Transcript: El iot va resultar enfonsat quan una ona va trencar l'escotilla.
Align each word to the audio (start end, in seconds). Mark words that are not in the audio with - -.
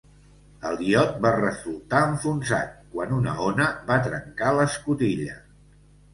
El 0.69 0.79
iot 0.85 1.19
va 1.25 1.33
resultar 1.35 1.99
enfonsat 2.13 2.73
quan 2.95 3.15
una 3.19 3.37
ona 3.51 3.69
va 3.93 4.01
trencar 4.09 4.57
l'escotilla. 4.59 5.39